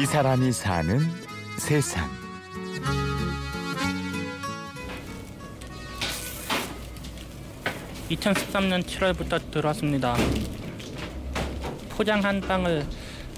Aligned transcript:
이 0.00 0.06
사람이 0.06 0.52
사는 0.52 1.00
세상. 1.56 2.08
(2013년 8.08 8.84
7월부터) 8.84 9.50
들어왔습니다 9.50 10.16
포장한 11.88 12.42
빵을 12.42 12.86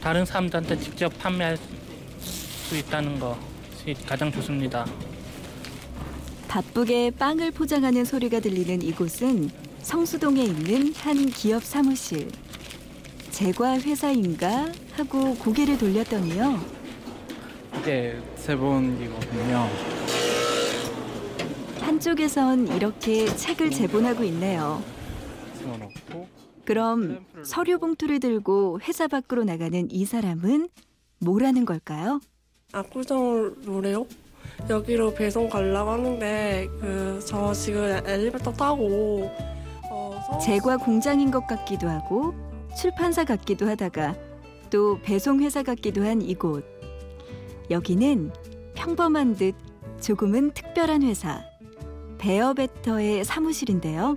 다른 0.02 0.26
사람들한테 0.26 0.78
직접 0.80 1.08
판매할 1.18 1.56
수 2.20 2.76
있다는 2.76 3.18
것이 3.18 3.94
가장 4.06 4.30
좋습니다. 4.30 4.84
바쁘게 6.46 7.12
빵을 7.12 7.52
포장하는 7.52 8.04
소리가 8.04 8.40
들리는 8.40 8.82
이곳은 8.82 9.48
성수동에 9.80 10.44
있는 10.44 10.92
한 10.96 11.24
기업 11.30 11.64
사무실. 11.64 12.30
제과 13.40 13.78
회사인가 13.80 14.66
하고 14.92 15.34
고개를 15.36 15.78
돌렸더니요. 15.78 16.60
이게 17.78 18.14
제본이거든요. 18.36 19.66
한쪽에선 21.80 22.68
이렇게 22.68 23.24
책을 23.24 23.70
제본하고 23.70 24.24
있네요. 24.24 24.82
그럼 26.66 27.24
서류 27.42 27.78
봉투를 27.78 28.20
들고 28.20 28.80
회사 28.82 29.08
밖으로 29.08 29.44
나가는 29.44 29.88
이 29.90 30.04
사람은 30.04 30.68
뭐라는 31.20 31.64
걸까요? 31.64 32.20
압구정 32.74 33.54
노래요? 33.62 34.04
여기로 34.68 35.14
배송 35.14 35.48
가려고 35.48 35.92
하는데 35.92 36.68
그 36.78 37.18
저 37.26 37.54
지금 37.54 37.84
엘리베이터 38.04 38.52
타고 38.52 39.30
어, 39.90 40.20
서울- 40.28 40.40
제과 40.40 40.76
공장인 40.76 41.30
것 41.30 41.46
같기도 41.46 41.88
하고 41.88 42.34
출판사 42.76 43.24
같기도 43.24 43.68
하다가 43.68 44.16
또 44.70 45.00
배송 45.02 45.42
회사 45.42 45.62
같기도 45.62 46.04
한 46.04 46.22
이곳. 46.22 46.64
여기는 47.70 48.32
평범한 48.74 49.36
듯 49.36 49.54
조금은 50.00 50.52
특별한 50.52 51.02
회사 51.02 51.44
베어베터의 52.18 53.24
사무실인데요. 53.24 54.16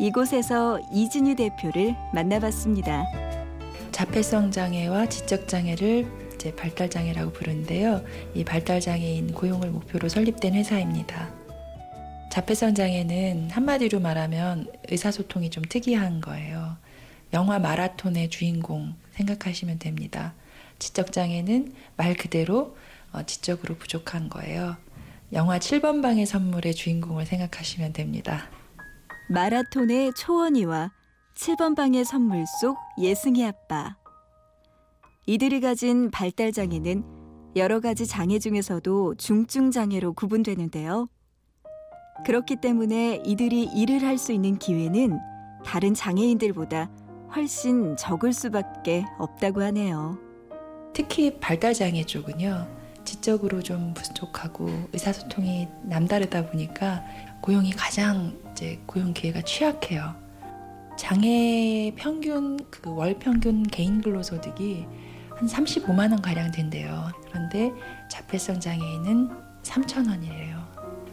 이곳에서 0.00 0.80
이진희 0.92 1.36
대표를 1.36 1.94
만나봤습니다. 2.14 3.04
자폐성 3.92 4.50
장애와 4.50 5.06
지적 5.06 5.46
장애를 5.46 6.06
이제 6.34 6.54
발달 6.56 6.90
장애라고 6.90 7.32
부르는데요. 7.32 8.02
이 8.34 8.42
발달 8.42 8.80
장애인 8.80 9.34
고용을 9.34 9.70
목표로 9.70 10.08
설립된 10.08 10.54
회사입니다. 10.54 11.30
자폐성 12.32 12.74
장애는 12.74 13.50
한마디로 13.50 14.00
말하면 14.00 14.66
의사소통이 14.88 15.50
좀 15.50 15.62
특이한 15.68 16.20
거예요. 16.20 16.76
영화 17.32 17.58
마라톤의 17.58 18.30
주인공 18.30 18.94
생각하시면 19.12 19.78
됩니다. 19.78 20.34
지적 20.78 21.12
장애는 21.12 21.72
말 21.96 22.14
그대로 22.14 22.76
어, 23.12 23.22
지적으로 23.24 23.76
부족한 23.76 24.28
거예요. 24.28 24.76
영화 25.32 25.58
7번 25.58 26.02
방의 26.02 26.26
선물의 26.26 26.74
주인공을 26.74 27.24
생각하시면 27.26 27.92
됩니다. 27.94 28.48
마라톤의 29.30 30.12
초원이와 30.16 30.92
7번 31.36 31.74
방의 31.74 32.04
선물 32.04 32.44
속 32.60 32.76
예승이 32.98 33.44
아빠. 33.46 33.96
이들이 35.26 35.60
가진 35.60 36.10
발달 36.10 36.52
장애는 36.52 37.04
여러 37.56 37.80
가지 37.80 38.06
장애 38.06 38.38
중에서도 38.38 39.14
중증 39.14 39.70
장애로 39.70 40.14
구분되는데요. 40.14 41.08
그렇기 42.26 42.56
때문에 42.56 43.22
이들이 43.24 43.70
일을 43.74 44.02
할 44.02 44.18
수 44.18 44.32
있는 44.32 44.58
기회는 44.58 45.18
다른 45.64 45.94
장애인들보다 45.94 46.90
훨씬 47.34 47.96
적을 47.96 48.32
수밖에 48.32 49.04
없다고 49.18 49.62
하네요. 49.62 50.18
특히 50.94 51.38
발달 51.40 51.72
장애 51.74 52.04
쪽은요. 52.04 52.66
지적으로 53.04 53.62
좀 53.62 53.94
부족하고 53.94 54.68
의사소통이 54.92 55.68
남다르다 55.84 56.46
보니까 56.46 57.02
고용이 57.40 57.70
가장 57.72 58.38
이제 58.52 58.80
고용 58.86 59.12
기회가 59.14 59.40
취약해요. 59.42 60.14
장애 60.98 61.92
평균 61.96 62.58
그 62.70 62.90
월 62.90 63.18
평균 63.18 63.62
개인 63.62 64.00
근로소득이 64.02 64.86
한 65.30 65.48
35만 65.48 66.10
원 66.12 66.20
가량 66.20 66.52
된대요. 66.52 67.10
그런데 67.28 67.72
자폐성 68.10 68.60
장애인은 68.60 69.30
3천 69.62 70.08
원이래요. 70.08 70.71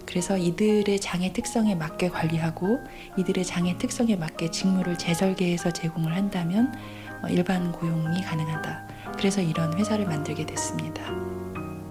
그래서 0.10 0.36
이들의 0.36 1.00
장애 1.00 1.32
특성에 1.32 1.76
맞게 1.76 2.10
관리하고 2.10 2.80
이들의 3.16 3.46
장애 3.46 3.78
특성에 3.78 4.16
맞게 4.16 4.50
직무를 4.50 4.98
재설계해서 4.98 5.72
제공을 5.72 6.16
한다면 6.16 6.74
어, 7.22 7.28
일반 7.28 7.72
고용이 7.72 8.20
가능하다. 8.22 8.88
그래서 9.16 9.40
이런 9.40 9.78
회사를 9.78 10.08
만들게 10.08 10.48
됐습니다. 10.48 11.04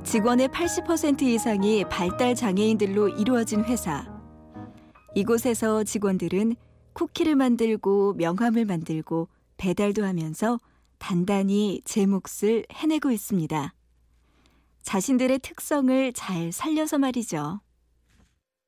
직원의 0.02 0.48
80% 0.48 1.22
이상이 1.22 1.84
발달 1.84 2.34
장애인들로 2.34 3.08
이루어진 3.08 3.62
회사. 3.64 4.04
이곳에서 5.14 5.84
직원들은 5.84 6.56
쿠키를 6.94 7.36
만들고 7.36 8.14
명함을 8.14 8.64
만들고 8.64 9.28
배달도 9.58 10.04
하면서 10.04 10.58
단단히 10.98 11.82
제 11.84 12.04
몫을 12.04 12.64
해내고 12.72 13.12
있습니다. 13.12 13.72
자신들의 14.82 15.38
특성을 15.38 16.12
잘 16.14 16.50
살려서 16.50 16.98
말이죠. 16.98 17.60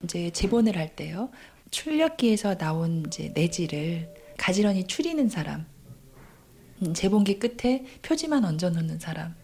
이제 0.04 0.30
제본을 0.30 0.76
할 0.76 0.94
때요. 0.96 1.30
출력기에서 1.70 2.56
나온 2.56 3.04
이제 3.06 3.32
내지를 3.34 4.12
가지런히 4.38 4.86
추리는 4.86 5.28
사람, 5.28 5.66
음, 6.82 6.94
제본기 6.94 7.38
끝에 7.38 7.84
표지만 8.02 8.44
얹어 8.44 8.70
놓는 8.70 8.98
사람, 8.98 9.34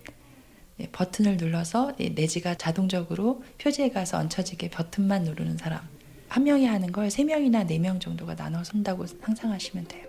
예, 0.81 0.89
버튼을 0.91 1.37
눌러서 1.37 1.93
이 1.99 2.11
내지가 2.11 2.55
자동적으로 2.55 3.43
표지에 3.59 3.91
가서 3.91 4.19
얹혀지게 4.19 4.71
버튼만 4.71 5.25
누르는 5.25 5.59
사람. 5.59 5.81
한 6.29 6.45
명이 6.45 6.67
하는 6.67 6.91
걸 6.91 7.09
세 7.11 7.23
명이나 7.25 7.65
네 7.65 7.79
명 7.79 8.01
정도가 8.01 8.35
나눠서 8.35 8.73
한다고 8.75 9.07
상상하시면 9.07 9.87
돼요. 9.89 10.07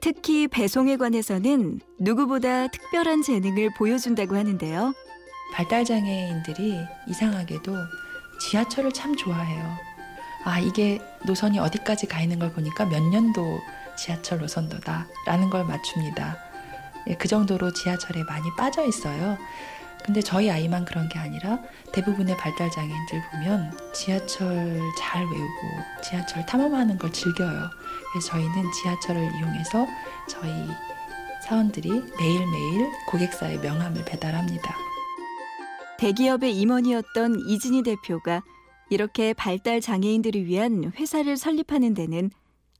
특히 0.00 0.46
배송에 0.48 0.96
관해서는 0.96 1.80
누구보다 1.98 2.68
특별한 2.68 3.22
재능을 3.22 3.70
보여준다고 3.76 4.36
하는데요. 4.36 4.94
발달 5.54 5.84
장애인들이 5.84 6.78
이상하게도 7.08 7.72
지하철을 8.38 8.92
참 8.92 9.16
좋아해요. 9.16 9.76
아, 10.44 10.58
이게 10.58 11.00
노선이 11.24 11.58
어디까지 11.58 12.06
가 12.06 12.20
있는 12.20 12.38
걸 12.38 12.52
보니까 12.52 12.84
몇 12.84 13.02
년도 13.02 13.60
지하철 13.96 14.38
노선도다라는 14.38 15.50
걸 15.50 15.64
맞춥니다. 15.64 16.36
예, 17.08 17.14
그 17.14 17.28
정도로 17.28 17.72
지하철에 17.72 18.22
많이 18.24 18.48
빠져 18.56 18.84
있어요. 18.86 19.38
근데 20.04 20.20
저희 20.20 20.50
아이만 20.50 20.84
그런 20.84 21.08
게 21.08 21.18
아니라 21.18 21.58
대부분의 21.92 22.36
발달 22.36 22.70
장애인들 22.70 23.22
보면 23.30 23.78
지하철 23.94 24.80
잘 24.98 25.24
외우고 25.24 26.02
지하철 26.02 26.44
탐험하는 26.44 26.98
걸 26.98 27.10
즐겨요. 27.10 27.70
그래서 28.12 28.28
저희는 28.32 28.72
지하철을 28.72 29.34
이용해서 29.34 29.86
저희 30.28 30.68
사원들이 31.48 31.88
매일매일 32.18 32.90
고객사의 33.08 33.58
명함을 33.60 34.04
배달합니다. 34.04 34.76
대기업의 36.04 36.54
임원이었던 36.60 37.48
이진희 37.48 37.82
대표가 37.82 38.42
이렇게 38.90 39.32
발달 39.32 39.80
장애인들을 39.80 40.44
위한 40.44 40.92
회사를 40.94 41.38
설립하는 41.38 41.94
데는 41.94 42.30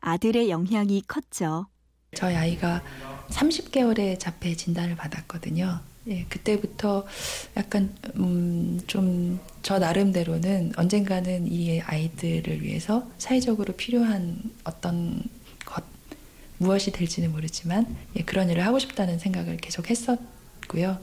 아들의 0.01 0.51
영향이 0.51 1.03
컸죠. 1.09 1.67
저희 2.15 2.35
아이가 2.35 2.83
30개월에 3.31 4.19
자폐 4.19 4.55
진단을 4.55 4.97
받았거든요. 4.97 5.81
예, 6.09 6.27
그때부터 6.29 7.07
약간 7.57 7.97
음, 8.17 8.79
좀 8.87 9.41
저 9.63 9.79
나름대로는 9.79 10.73
언젠가는 10.77 11.51
이 11.51 11.81
아이들을 11.81 12.61
위해서 12.61 13.09
사회적으로 13.17 13.73
필요한 13.73 14.37
어떤 14.65 15.23
것 15.65 15.83
무엇이 16.59 16.93
될지는 16.93 17.33
모르지만 17.33 17.97
예, 18.17 18.23
그런 18.23 18.51
일을 18.51 18.67
하고 18.67 18.79
싶다는 18.79 19.19
생각을 19.19 19.57
계속 19.57 19.89
했었고요. 19.89 20.99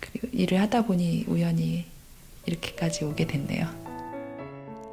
그리고 0.00 0.28
일을 0.32 0.60
하다 0.60 0.86
보니 0.86 1.26
우연히 1.28 1.84
이렇게까지 2.46 3.04
오게 3.04 3.26
됐네요. 3.26 3.68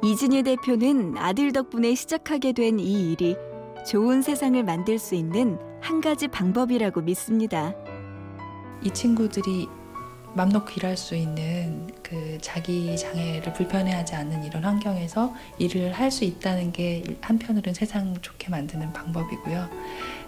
이진희 0.02 0.42
대표는 0.44 1.16
아들 1.18 1.52
덕분에 1.52 1.94
시작하게 1.94 2.52
된 2.52 2.78
이 2.78 3.12
일이 3.12 3.36
좋은 3.88 4.22
세상을 4.22 4.62
만들 4.62 4.98
수 4.98 5.14
있는 5.14 5.58
한 5.80 6.00
가지 6.00 6.28
방법이라고 6.28 7.00
믿습니다. 7.02 7.74
이 8.82 8.90
친구들이 8.90 9.66
맘 10.34 10.50
놓고 10.50 10.70
일할 10.76 10.96
수 10.96 11.16
있는 11.16 11.88
그 12.02 12.38
자기 12.40 12.96
장애를 12.96 13.52
불편해하지 13.54 14.14
않는 14.14 14.44
이런 14.44 14.62
환경에서 14.62 15.34
일을 15.58 15.92
할 15.92 16.10
수 16.10 16.24
있다는 16.24 16.70
게 16.72 17.02
한편으로는 17.22 17.74
세상 17.74 18.14
좋게 18.20 18.50
만드는 18.50 18.92
방법이고요. 18.92 19.68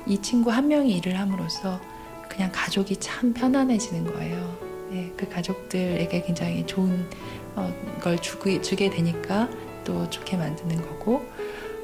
이 0.07 0.19
친구 0.21 0.51
한 0.51 0.67
명이 0.69 0.97
일을 0.97 1.19
함으로써 1.19 1.81
그냥 2.29 2.51
가족이 2.53 2.97
참 2.97 3.33
편안해지는 3.33 4.13
거예요. 4.13 4.70
네, 4.91 5.13
그 5.17 5.29
가족들에게 5.29 6.23
굉장히 6.23 6.67
좋은 6.67 7.07
어, 7.55 7.73
걸 8.01 8.19
주게, 8.19 8.61
주게 8.61 8.91
되니까 8.91 9.49
또 9.85 10.09
좋게 10.11 10.37
만드는 10.37 10.83
거고 10.83 11.25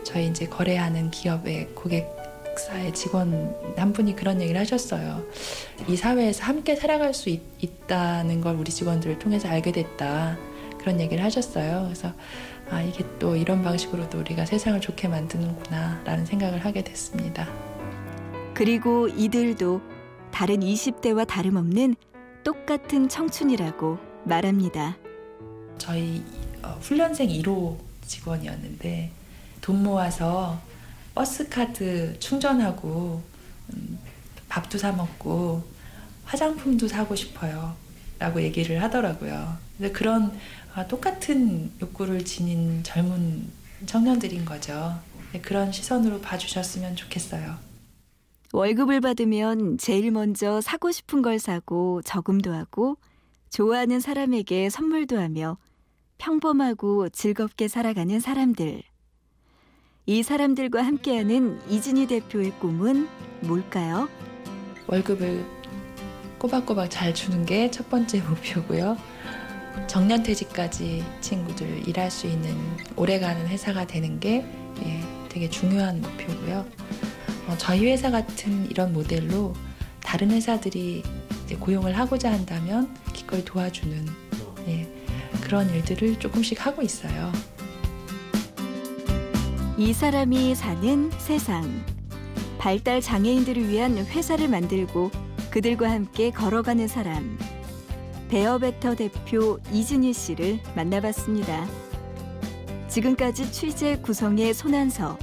저희 0.05 0.29
이제 0.29 0.47
거래하는 0.47 1.11
기업의 1.11 1.71
고객 1.75 2.17
기획사의 2.57 2.95
직원 2.95 3.55
한 3.77 3.93
분이 3.93 4.17
그런 4.17 4.41
얘기를 4.41 4.59
하셨어요. 4.61 5.23
이 5.87 5.97
사회에서 5.97 6.45
함께 6.45 6.75
살아갈 6.75 7.13
수 7.13 7.29
있, 7.29 7.43
있다는 7.61 8.41
걸 8.41 8.57
우리 8.57 8.73
직원들을 8.73 9.19
통해서 9.19 9.49
알게 9.49 9.73
됐다. 9.73 10.37
그런 10.79 11.01
얘기를 11.01 11.23
하셨어요. 11.23 11.83
그래서 11.85 12.13
아, 12.71 12.81
이게 12.83 13.05
또 13.19 13.37
이런 13.37 13.63
방식으로도 13.63 14.19
우리가 14.19 14.47
세상을 14.47 14.81
좋게 14.81 15.09
만드는구나 15.09 16.03
라는 16.05 16.25
생각을 16.25 16.65
하게 16.65 16.83
됐습니다. 16.83 17.47
그리고 18.55 19.07
이들도 19.09 19.81
다른 20.33 20.61
20대와 20.61 21.27
다름없는 21.27 21.95
똑같은 22.47 23.09
청춘이라고 23.09 23.99
말합니다. 24.23 24.97
저희 25.79 26.23
어, 26.63 26.79
훈련생 26.81 27.29
1호 27.29 27.77
직원이었는데 28.07 29.11
돈 29.61 29.83
모아서 29.83 30.57
버스 31.13 31.49
카드 31.49 32.17
충전하고 32.21 33.21
음, 33.73 33.99
밥도 34.49 34.79
사 34.79 34.93
먹고 34.93 35.65
화장품도 36.25 36.87
사고 36.87 37.17
싶어요. 37.17 37.75
라고 38.21 38.41
얘기를 38.41 38.81
하더라고요. 38.81 39.59
근데 39.77 39.91
그런 39.91 40.39
아, 40.73 40.87
똑같은 40.87 41.73
욕구를 41.83 42.25
지닌 42.25 42.85
젊은 42.85 43.51
청년들인 43.87 44.45
거죠. 44.45 44.97
네, 45.33 45.41
그런 45.41 45.73
시선으로 45.73 46.21
봐주셨으면 46.21 46.95
좋겠어요. 46.95 47.66
월급을 48.53 49.01
받으면 49.01 49.79
제일 49.79 50.11
먼저 50.11 50.61
사고 50.61 50.91
싶은 50.93 51.23
걸 51.23 51.39
사고 51.39 52.01
저금도 52.03 52.53
하고 52.53 52.97
좋아하는 53.51 54.01
사람에게 54.01 54.71
선물도 54.71 55.19
하며 55.19 55.59
평범하고 56.19 57.09
즐겁게 57.11 57.69
살아가는 57.69 58.19
사람들. 58.21 58.83
이 60.07 60.23
사람들과 60.23 60.83
함께하는 60.85 61.61
이진희 61.69 62.07
대표의 62.07 62.53
꿈은 62.61 63.09
뭘까요? 63.41 64.09
월급을 64.87 65.45
꼬박꼬박 66.39 66.91
잘 66.91 67.13
주는 67.13 67.45
게 67.45 67.71
첫 67.71 67.89
번째 67.91 68.21
목표고요. 68.29 68.97
정년 69.89 70.23
퇴직까지 70.23 71.05
친구들 71.21 71.87
일할 71.87 72.11
수 72.11 72.27
있는 72.27 72.57
오래가는 72.95 73.47
회사가 73.49 73.87
되는 73.87 74.19
게 74.21 74.47
예, 74.85 75.01
되게 75.29 75.51
중요한 75.51 76.01
목표고요. 76.01 76.65
어, 77.47 77.57
저희 77.59 77.87
회사 77.87 78.11
같은 78.11 78.69
이런 78.71 78.93
모델로 78.93 79.55
다른 80.01 80.31
회사들이 80.31 81.03
고용을 81.61 81.97
하고자 81.97 82.33
한다면 82.33 82.95
기꺼이 83.13 83.45
도와주는 83.45 84.07
예, 84.69 84.87
그런 85.41 85.69
일들을 85.73 86.19
조금씩 86.19 86.65
하고 86.67 86.83
있어요. 86.83 87.33
이 89.79 89.93
사람이 89.93 90.55
사는 90.55 91.11
세상. 91.19 91.85
발달 92.59 93.01
장애인들을 93.01 93.69
위한 93.69 93.97
회사를 93.97 94.49
만들고 94.49 95.11
그들과 95.51 95.91
함께 95.91 96.31
걸어가는 96.31 96.89
사람. 96.89 97.39
베어베터 98.29 98.97
대표 98.97 99.61
이진희 99.73 100.13
씨를 100.13 100.61
만나봤습니다. 100.75 101.67
지금까지 102.89 103.53
취재 103.53 103.97
구성의 103.99 104.55
손한서, 104.55 105.19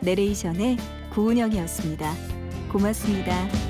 내레이션의 0.00 0.78
구은영이었습니다. 1.10 2.12
고맙습니다. 2.72 3.67